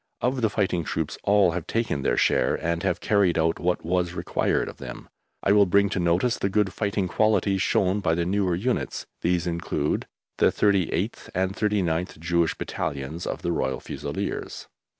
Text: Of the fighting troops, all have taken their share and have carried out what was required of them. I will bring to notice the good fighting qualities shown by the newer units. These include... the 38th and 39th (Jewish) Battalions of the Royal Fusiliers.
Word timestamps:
Of 0.19 0.41
the 0.41 0.49
fighting 0.49 0.83
troops, 0.83 1.19
all 1.21 1.51
have 1.51 1.67
taken 1.67 2.01
their 2.01 2.17
share 2.17 2.55
and 2.55 2.81
have 2.81 3.01
carried 3.01 3.37
out 3.37 3.59
what 3.59 3.85
was 3.85 4.13
required 4.15 4.67
of 4.67 4.77
them. 4.77 5.09
I 5.43 5.51
will 5.51 5.67
bring 5.67 5.89
to 5.89 5.99
notice 5.99 6.39
the 6.39 6.49
good 6.49 6.73
fighting 6.73 7.07
qualities 7.07 7.61
shown 7.61 7.99
by 7.99 8.15
the 8.15 8.25
newer 8.25 8.55
units. 8.55 9.05
These 9.21 9.45
include... 9.45 10.07
the 10.39 10.47
38th 10.47 11.29
and 11.35 11.55
39th 11.55 12.17
(Jewish) 12.17 12.55
Battalions 12.57 13.27
of 13.27 13.43
the 13.43 13.51
Royal 13.51 13.79
Fusiliers. 13.79 14.67